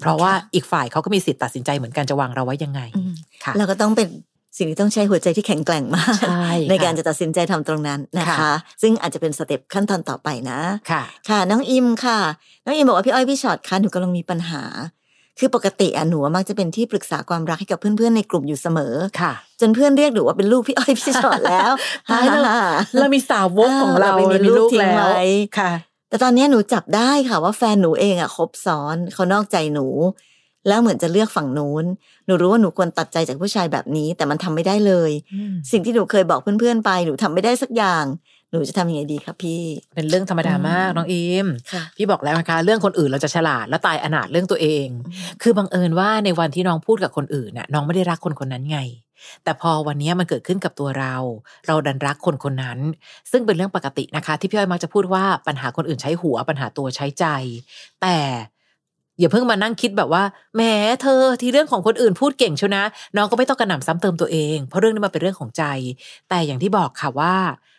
[0.00, 3.12] เพราะว่าอีกฝ่ายเขาก็มีสิทธิ์ตัดสินใจเหมือนกันจะวางเราไว้ยังไงอืม
[3.44, 4.08] ค่ะเราก็ต้องเป็น
[4.58, 12.18] สิ่งที่ต้องใช้หัวใจที่แข็งแกร่งมากใช่ในค่ะการจะตัดสินใจทำตรงนั้นนะคะค่ะซึ่งอาจจะเป็นสเต็ปขั้นตอนต่อไปนะค่ะ ค่ะน้องอิมค่ะ
[12.64, 14.62] น้องอิมบอกว่าพี่อ้อยพี่ชอตคะหนูกำลังมีปัญหา
[15.38, 21.72] คือปกติอะหนูมักจะเป็นที่ปรึกษาความรักให้กับเพื่อนๆในกลุ่มอยู่เสมอค่ะ จนเพื่อนเรียกหนูว่าเป็นลูกพี่อ้อยพี่ชอตแล้ว
[22.10, 22.42] ตายแล้ว
[23.00, 25.24] เรามีสาวกของเราเราไปมีลูกทิ้งแล้วไว้
[25.58, 25.70] ค่ะ
[26.08, 29.86] แต่ตอนนี้หนูจับได้ค่ะว่าแฟนหนูเองอะคบซ้อนเขานอกใจหนู
[30.68, 31.84] แล้วเหมือนจะเลือกฝั่งนู้น
[32.26, 35.10] หนูรู้ว่าหนูควรตัดใจจากผู้ชายแบบนี้ แต่มันทำไม่ได้เลย
[35.70, 38.04] สิ่งที่หนูเคยบอกเพื่อนๆไป หนูทำไม่ได้สักอย่าง
[38.50, 39.62] หนูจะทำยังไงดีครับพี่
[39.94, 44.86] เป็นเรื่องธรรมดามากอืมน้องอิมค่ะพี่บอกแล้วนะคะ เรื่องคนอื่นเราจะฉลาดและตายอนาถเรื่องตัวเอง
[45.42, 48.78] คือบังเอิญว่าในวันที่น้องพูดกับคนอื่นน่ะน้องไม่ได้รักคนคนนั้นไง
[49.44, 51.14] แต่พอวันนี้มันเกิดขึ้นกับตัวเรา
[51.66, 52.78] เราดันรักคนคนนั้น
[53.30, 57.24] ซึ่งเป็นเรื่องปกตินะคะ ที่พี่อ้อยมักจะพูดว่าปัญหาคนอื่นใช้หัวปัญหาตัวใช้ใจ
[58.02, 58.16] แต่
[59.18, 60.22] อย่าเพิ่งมานั่งคิดแบบว่า
[60.56, 60.62] แหม
[61.02, 62.84] เธอที่เรื่องของคนอื่นพูดเก่งเชียวนะ
[63.16, 65.64] น้องก็ไม่ต้องกระหน่ำซ้ำเติมตัวเอง เพราะเรื่องนี้มันเป็นเรื่องของใจ
[66.28, 67.34] แต่อย่างที่บอกค่ะว่า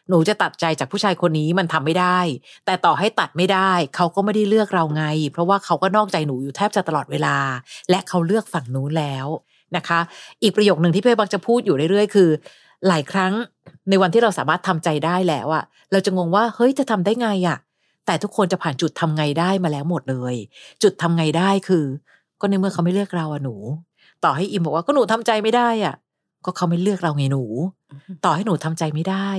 [0.09, 2.19] หนูจะตัดใจจากผู้ชายคนนี้มันทำไม่ได้
[2.65, 7.35] แต่ต่อให้ตัดไม่ได้ เขาก็ไม่ได้เลือกเราไง เพราะว่าเขาก็นอกใจหนูอยู่แทบจะตลอดเวลา
[7.89, 9.27] และเขาเลือกฝั่งนู้นแล้ว
[9.77, 9.99] นะคะ
[10.41, 12.29] อีกประโยคหนึ่งที่พี่บักจะพูดอยู่เรื่อยๆ คือ
[12.87, 13.33] หลายครั้ง
[13.89, 17.57] ในวันที่เราสามารถทำใจได้แล้วอะเราจะงงว่าเฮ้ยจะทำได้ไงอะ
[18.05, 20.35] แต่ทุกคนจะผ่านจุดทำไงได้มาแล้วหมดเลย
[20.83, 21.85] จุดทำไงได้คือ
[22.41, 23.55] ก็ในเมื่อเขาไม่เลือกเราอะหนู
[24.23, 25.95] ต่อให้อิมบอกว่าก็หนูทำใจไม่ได้อะ
[26.45, 27.43] ก็เขาไม่เลือกเราไงหนู
[28.25, 29.29] ต่อให้หนูทำใจไม่ได้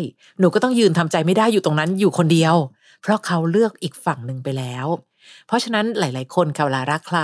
[0.40, 2.54] หนูก็ต้องยืนทำใจไม่ได้อยู่ตรงนั้นอยู่คนเดียว
[3.02, 4.86] เพราะเขาเลือกอีกฝั่งหนึ่งไปแล้ว
[5.46, 7.20] เพราะฉะนั้นหลาย ๆ คนเขาเวลารักใคร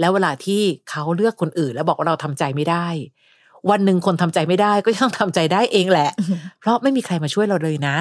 [0.00, 2.86] แล้วเวลาที่เขาเลือกคนอื่น แล้วบอกว่าเราทำใจไม่ได้
[3.70, 6.10] วันหนึ่งคนทำใจไม่ได้ก็ต้องทำใจได้เองแหละ
[6.60, 7.96] เพราะไม่มีใครมาช่วยเราเลยนะ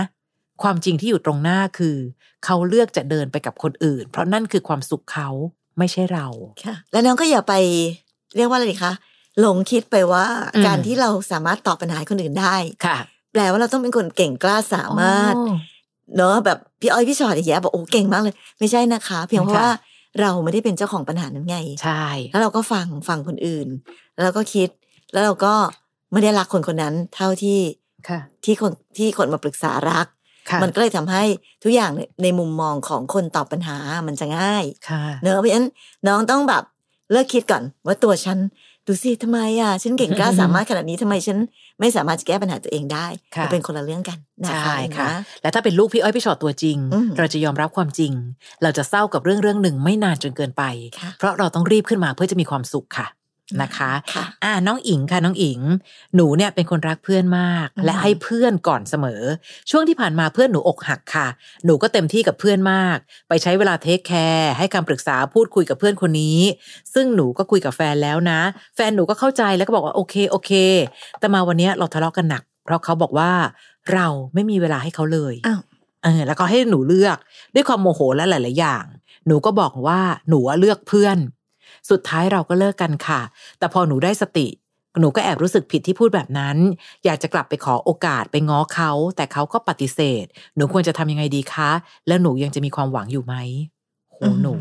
[0.64, 1.98] ความจริงที่อยู่ตรงหน้าคือ
[2.46, 5.30] เขาเลือกจะเดินไปกับคนอื่น เพราะนั่นคือความสุขเขา
[5.78, 6.28] ไม่ใช่เรา
[6.64, 7.54] ค่ะ แล้วน้องก็อย่าไป
[8.36, 8.94] เรียกว่าอะไรดีคะ
[9.40, 12.98] หลงคิดไปว่าอืมการที่เราสามารถตอบปัญหาให้คนอื่นได้ค่ะ
[13.32, 15.56] แปลว่าเราต้องเป็นคนเก่งกล้าสามารถอ๋อ
[16.16, 19.70] เนอะแบบพี่อ้อยพี่ชอตอย่างเงี้ยบอกโอ้เก่งมากเลย ไม่ใช่นะคะ เพียงเพราะค่ะว่า
[20.22, 23.68] เราไม่ได้เป็นเจ้าของปัญหานั้นไง ใช่ แล้วเราก็ฟังฟังคนอื่น
[24.14, 24.70] แล้วเราก็คิด
[25.14, 25.54] แล้วเราก็
[26.12, 27.60] ไม่ได้รักคนคนนั้นเท่าที่
[28.10, 30.08] ค่ะที่คนที่คนมาปรึกษารัก
[30.50, 31.24] ค่ะมันก็เลยทำให้
[31.64, 35.68] ทุกอย่างในในมุมมองของคนตอบปัญหามันจะง่ายค่ะเนอะเพราะฉะนั้น
[36.08, 36.64] น้องต้องแบบ
[37.12, 38.38] เลิกคิดก่อนว่าตัวฉัน
[38.88, 41.38] ดูสิทำไมอะฉันเก่งกล้าสามารถขนาดนี้ทำไมฉัน
[41.80, 48.12] ไม่สามารถจะแก้ปัญหาตัวเองได้ค่ะมันเป็นคนละเรื่องกันนะคะใช่ค่ะนและถ้าเป็นลูกพี่อ้อยพี่ชอตตัวจริงอืมเราจะยอมรับความจริง
[48.64, 50.64] เราจะเศร้ากับเรื่องเรื่องหนึ่งไม่นานจนเกินไป
[51.00, 53.08] ค่ะเพราะเราต้องรีบขึ้นมาเพื่อจะมีความสุขค่ะ
[53.62, 55.60] นะคะค่ะอ่าน้องอิงค่ะน้องอิง
[56.16, 59.22] หนูเนี่ยเป็นคนรักเพื่อนมากอืมและให้เพื่อนก่อนเสมอ
[59.70, 61.28] ช่วงที่ผ่านมาเพื่อนหนูอกหักค่ะ
[61.66, 62.98] หนูก็เต็มที่กับเพื่อนมาก
[63.30, 66.40] ไปใช้เวลาเทคแคร์ให้คำปรึกษาพูดคุยกับเพื่อนคนนี้
[66.94, 68.40] ซึ่งหนูก็คุยกับแฟนแล้วนะ
[68.76, 70.52] แฟนหนูก็เข้าใจแล้วก็บอกว่าโอเคโอเค
[71.20, 73.32] แต่มาวันเนี้ยเราทะเลาะกันหนัก เพราะเขาบอกว่า
[73.94, 75.62] เราไม่มีเวลาให้เขาเลยอ้าว
[76.04, 77.18] เออแล้วก็ให้หนูเลือก
[77.56, 78.86] ด้วยความโมโหและหลาย ๆ อย่าง
[79.28, 81.18] หนูก็บอกว่าหนูอะเลือกเพื่อน
[81.90, 83.22] สุดท้ายเราก็เลิกกันค่ะ
[83.60, 84.48] แต่พอหนูได้สติ
[85.00, 86.58] หนูก็แอบรู้สึกผิดที่พูดแบบนั้น
[87.06, 91.72] อยากจะกลับไปขอโอกาสไปง้อเขา แต่เขาก็ปฏิเสธ หนูควรจะทำยังไงดีคะ
[92.08, 93.36] แล้วหนูยังจะมีความหวังอยู่ไหม
[94.12, 94.56] โหอืมหนู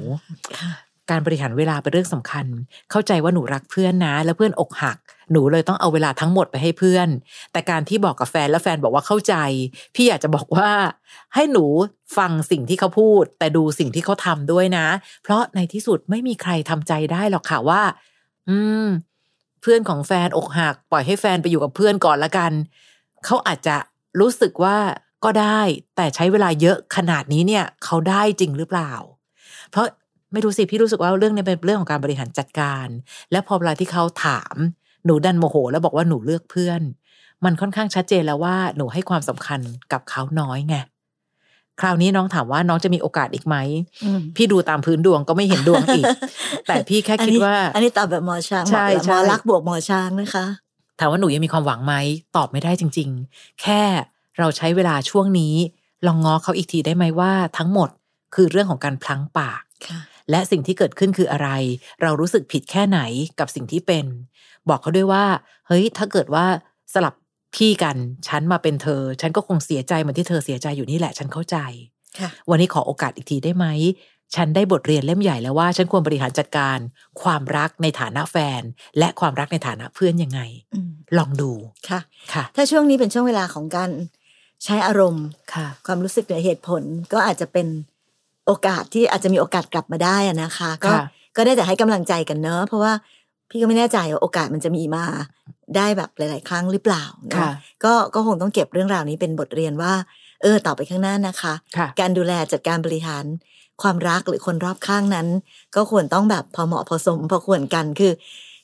[0.58, 0.72] ค่ะ
[1.10, 2.46] การบริหารเวลาเป็นเรื่องสำคัญ
[2.90, 4.98] เข้าใจว่าหนูรักเพื่อนนะ แล้วเพื่อนอกหัก
[5.32, 7.08] หนูเลยต้องเอาเวลาทั้งหมดไปให้เพื่อน
[7.52, 9.34] แต่การที่บอกกับแฟนแล้วแฟนบอกว่าเข้าใจ
[9.94, 10.70] พี่อยากจะบอกว่า
[11.34, 11.64] ให้หนู
[12.16, 14.86] ฟังสิ่งที่เขาพูด แต่ดูสิ่งที่เขาทำด้วยนะ
[15.22, 17.82] เพราะในที่สุดไม่มีใครทำใจได้หรอกค่ะว่า
[18.48, 18.86] อืม
[19.60, 22.52] เพื่อนของแฟนอกหัก ปล่อยให้แฟนไปอยู่กับเพื่อนก่อนละกัน
[23.24, 23.76] เขาอาจจะ
[24.20, 24.76] รู้สึกว่า
[25.24, 25.60] ก็ได้
[25.96, 28.92] แต่ใช้เวลาเยอะขนาดนี้เนี่ย เขาได้จริงหรือเปล่า
[29.70, 29.86] เพราะ
[30.32, 32.86] ไม่รู้สิพี่รู้สึกว่าเรื่องนี้เป็นเรื่องของการบริหารจัดการ
[33.32, 34.56] และพอเวลาที่เขาถาม
[35.06, 36.80] หนูดันโมโห แล้วบอกว่าหนูเลือกเพื่อน
[37.44, 39.60] มันค่อนข้างชัดเจนแล้วว่าหนูให้ความสำคัญ
[39.92, 40.76] กับเขาน้อยไง
[41.80, 43.56] คราวนี้น้องถามว่าน้องจะมีโอกาสอีกไหม
[44.04, 46.04] อืมพี่ดูตามพื้นดวงก็ไม่เห็นดวงอีก
[46.68, 50.46] แต่พี่แค่อันคิดนี้ว่า อันนี้ตอบแบบหมอช้างใช่หมอใช่หมอรักบวกหมอช้างนะคะ
[50.98, 51.94] ถามว่าหนูยังมีความหวังไหม
[52.36, 53.80] ตอบไม่ได้จริง ๆ แค่
[54.38, 55.54] เราใช้เวลาช่วงนี้
[56.06, 57.88] ลองง้อเขาอีกทีได้ไหมว่าทั้งหมด
[58.34, 59.98] คือเรื่องของการพลั้งปากค่ะ
[60.30, 61.48] และสิ่งที่เกิดขึ้นคืออะไร
[62.02, 63.00] เรารู้สึกผิดแค่ไหน
[63.40, 64.06] กับสิ่งที่เป็น
[64.68, 65.24] บอกเขาด้วยว่า
[65.66, 66.46] เฮ้ย ถ้าเกิดว่า
[66.94, 67.14] สลับ
[67.54, 67.96] พี่กัน
[68.28, 71.56] ฉันมาเป็นเธอ ฉันก็คงเสียใจเหมือนที่เธอเสียใจอยู่นี่แหละ ฉันเข้าใจ
[72.18, 73.66] ค่ะวันนี้ขอโอกาสอีกทีได้ไหม
[74.34, 76.78] ฉันได้บทเรียนเล่มใหญ่แล้วว่า ฉันควรบริหารจัดการ
[77.22, 78.62] ความรักในฐานะแฟน
[78.98, 80.40] และความรักในฐานะเพื่อนยังไง
[80.74, 81.50] อืมลองดู
[81.88, 82.00] ค่ะ
[82.32, 83.90] ค่ะ ถ้าช่วงนี้เป็นช่วงเวลาของการ
[84.64, 87.66] ใช้อารมณ์ค่ะ ความรู้สึกเหนือเหตุผลก็อาจจะเป็น
[88.46, 91.04] โอกาสที่อาจจะมีโอกาสกลับมาได้อะนะคะ ก็ค่ะ
[91.36, 92.92] ก็ได้แต่ให้กำลังใจกันเนอะเพราะว่า
[93.50, 95.04] พี่ก็ไม่แน่ใจว่าโอกาสมันจะมีมา
[95.76, 97.50] ได้แบบหลาย ๆ ครั้งหรือเปล่าเนอะค่ะ
[97.84, 99.92] ก็ก็คงต้องเก็บเรื่องราวนี้เป็นบทเรียนว่า
[100.42, 103.24] เออต่อไปข้างหน้านะคะค่ะการดูแลจัดการบริหาร
[103.82, 105.26] ความรักหรือคนรอบข้างนั้น
[105.76, 108.12] ก็ควรต้องแบบพอเหมาะพอสมพอควรกันคือ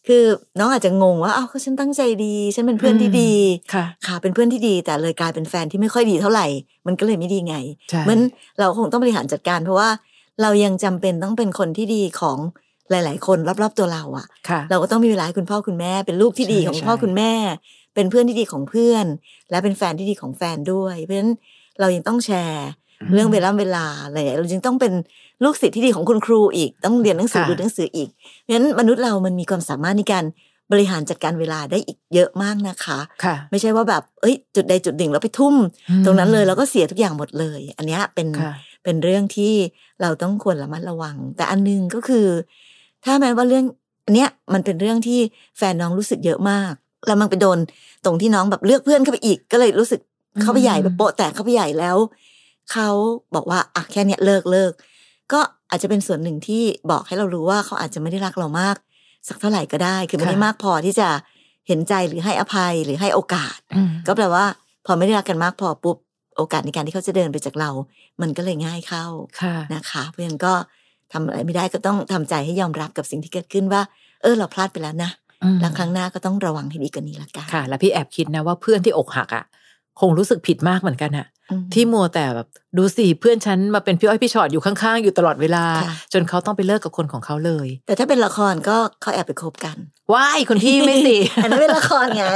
[0.07, 0.25] คือ
[0.59, 3.33] น้องอาจจะงงว่าอ้าวก็ฉันตั้งใจดี ฉันเป็นเพื่อนที่ดี
[3.75, 6.47] ค่ะ ค่ะ เป็นเพื่อนที่ดี แต่เลยกลายเป็นแฟนที่ไม่ค่อยดีเท่าไหร่
[6.87, 7.57] มันก็เลยไม่ดีไง
[7.91, 8.19] ใช่มัน
[8.59, 9.89] เราคงต้องบริหารจัดการ เพราะว่า
[10.43, 12.39] เรายังจำเป็นต้องเป็นคนที่ดีของ
[12.91, 17.33] หลาย ๆ คนรอบๆตัวเราอะค่ะ เราก็ต้องมีเวลาให้คุณพ่อคุณแม่ เป็นลูกที่ดีใช่ของใช่พ่อคุณแม่
[17.95, 19.07] เป็นเพื่อนที่ดีของเพื่อน
[19.51, 21.33] และเป็นแฟนที่ดีของแฟนด้วย เพราะฉะนั้น
[21.81, 22.67] เรายังต้องแชร์
[23.13, 24.93] เรื่องเวลาเวลาอะไรอย่างเงี้ยเราจึงต้องเป็น
[25.45, 30.25] ลูกศิษย์ที่ดีของคุณครูอีก ต้องเรียนหนังสือค่ะดูหนังสืออีกเพราะฉะนั้นมนุษย์เรามันมีความสามารถในการ
[30.73, 35.55] บริหารจัดการเวลาได้อีกเยอะมากนะคะค่ะ ไม่ใช่ว่าแบบเอ้ย จุดใดจุดหนึ่งแล้วไปทุ่ม
[36.05, 38.53] ตรงนั้นเลยแล้วก็เสียทุกอย่างหมดเลย อันเนี้ยเป็นค่ะ
[38.85, 39.53] เป็นเรื่องที่
[40.03, 42.27] เราต้องควรระมัดระวัง แต่อันหนึงก็คือ
[43.05, 43.65] ถ้าแม้ว่าเรื่อง
[44.07, 45.21] อันเนี้ยมันเป็นเรื่องที่
[45.59, 46.73] แฟนน้องรู้สึกเยอะมาก
[47.07, 47.59] แล้วมันไปโดน
[48.05, 50.01] ตรงที่น้องแบบเลือกเพื่อนเข้าไปอีกก็เลยรู้สึก
[50.43, 51.97] เข้าไปใหญ่อืมแบบโปะแตกเข้าไปใหญ่แล้ว
[52.73, 52.89] เขา
[53.35, 54.73] บอกว่าอะแค่เนี้ยเลิกเลิก
[55.33, 58.77] ก็อาจจะเป็นส่วนหนึ่งที่บอกให้เรารู้ว่าเขาอาจจะไม่ได้รักเรามาก
[59.29, 61.09] สักเท่าไหร่ก็ได้ คือไม่ได้มากพอที่จะ
[61.69, 64.45] เห็นใจหรือให้อภัยหรือให้โอกาสอืมก็แปลว่า
[64.87, 65.97] พอไม่ได้รักกันมากพอปุ๊บ
[66.37, 67.71] โอกาสในการที่เขาจะเดินไปจากเรา
[68.23, 69.07] มันก็เลยง่ายเข้า
[69.41, 70.53] ค่ะนะคะ เพราะฉะนั้นก็
[71.13, 73.83] ทำอะไรไม่ได้ก็ต้องทำใจให้ยอมรับกับสิ่งที่เกิดขึ้นว่า
[74.23, 75.11] เออเราพลาดไปแล้วนะ
[75.45, 79.45] อืมแล้วครั้งหน้าก็ต้องระวังให้ดีกว่านี้ละกันค่ะ แล้วพี่แอบคิดนะว่าเพื่อนที่อกหักอะ
[80.01, 81.32] คงรู้สึกผิดมากเหมือนกันอะอืม
[81.75, 89.77] ที่มัวแต่แบบดูสิเพื่อนฉันมาเป็นพี่อ้อยพี่ชอดอยู่ข้างๆ อยู่ตลอดเวลาค่ะจนเขาต้องไปเลิกกับคนของเขาเลย แต่ถ้าเป็นละครก็เขาแอบไปคบกัน
[90.13, 92.27] ว้ายคุณพี่ไม่สิอันนั้นเป็นละครไง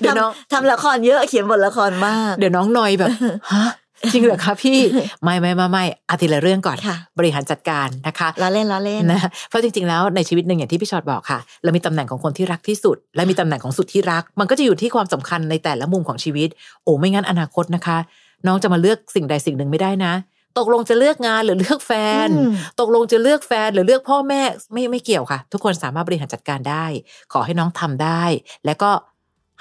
[0.00, 3.10] เดี๋ยวน้องทำทำละครเยอะเขียนบทละครมาก เดี๋ยวน้องหนอยแบบ
[3.52, 3.66] ฮะ
[4.12, 4.78] จริงเหรอคะพี่
[5.24, 16.48] ไม่ไม่ไม่ไม่อาทิละเรื่องก่อนค่ะบริหารจัดการนะคะล้อเล่นล้อเล่นนะเพราะจริงๆแล้วในชีวิตหนึ่งอย่างที่พี่ชอตบอกค่ะ เรามีตำแหน่งของคนที่รักที่สุด และมีตำแหน่งของสุดที่รัก มันก็จะอยู่ที่ความสำคัญในแต่ละมุมของชีวิต
[16.84, 17.98] โอ้ไม่งั้นอนาคตนะคะ
[18.46, 20.14] น้องจะมาเลือกสิ่งใดสิ่งหนึ่งไม่ได้นะ
[20.58, 21.92] ตกลงจะเลือกงานหรือเลือกแฟ
[22.26, 26.84] นอืมตกลงจะเลือกแฟนหรือเลือกพ่อแม่ไม่ไม่เกี่ยวค่ะ ทุกคนสามารถบริหารจัดการได้
[27.32, 28.22] ขอให้น้องทำได้
[28.66, 28.90] แล้วก็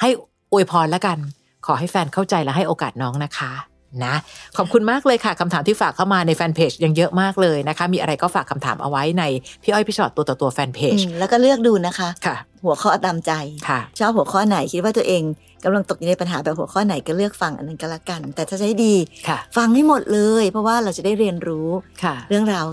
[0.01, 0.09] ให้
[0.51, 1.17] อวยพรแล้วกัน
[1.65, 3.51] ขอให้แฟนเข้าใจและให้โอกาสน้องนะคะ
[4.05, 4.15] นะ
[4.57, 9.23] ขอบคุณมากเลยค่ะคำถามที่ฝากเข้ามาในแฟนเพจยังเยอะมากเลยนะคะ มีอะไรก็ฝากคำถามเอาไว้ใน
[9.63, 12.35] พี่อ้อยพี่ชอตตัวต่อตัวแฟนเพจอืมแล้วก็เลือกดูนะคะค่ะ
[12.65, 13.32] หัวข้อตามใจ
[13.67, 15.23] ค่ะชอบหัวข้อไหนคิดว่าตัวเอง
[15.63, 18.95] กำลังตกอยู่ในปัญหาแบบหัวข้อไหนก็เลือกฟังอันนั้นก็แล้วกัน แต่ถ้าจะให้ดี
[19.28, 21.67] ค่ะฟังให้หมดเลย เพราะว่าเราจะได้เรียนรู้
[22.04, 22.65] ค่ะเรื่องราว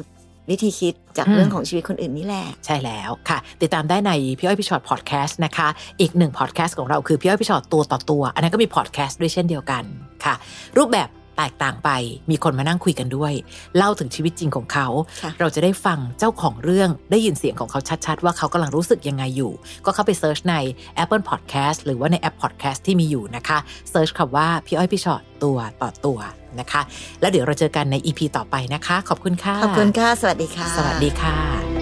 [0.51, 5.69] วิธีคิดจากอืมเรื่องของชีวิตคนอื่นนี่แหละ ใช่แล้วค่ะ ติดตามได้ในพี่อ้อยพี่ฉอดพอดแคสต์นะคะ
[6.01, 9.85] อีกหนึ่งพอดแคสต์ของเราคือพี่อ้อยพี่ฉอดตัวต่อตัว อันนั้นก็มีพอดแคสต์ด้วยเช่นเดียวกัน
[10.25, 10.35] ค่ะ
[10.79, 11.91] รูปแบบ แตกต่างไป
[12.31, 13.33] มีคนมานั่งคุยกันด้วย
[13.77, 14.89] เล่าถึงชีวิตจริงของเขา
[15.23, 19.53] ค่ะเราจะได้ฟังเจ้าของเรื่องได้ยินเสียงของเขาชัดๆ ว่าเขากำลังรู้สึกยังไงอยู่
[19.85, 20.57] ก็เข้าไป search ใน
[21.03, 23.59] Apple Podcast หรือว่าในแอป Podcast ที่มีอยู่นะคะ
[23.91, 26.19] search คำว่าพี่อ้อยพี่ฉอดตัวต่อตัว
[26.61, 26.83] นะคะ
[27.21, 31.82] แล้วเดี๋ยวเราเจอกันใน EP ต่อไปนะคะ ขอบคุณค่ะ ขอบคุณค่ะ สวัสดีค่ะ สวัสดีค่ะ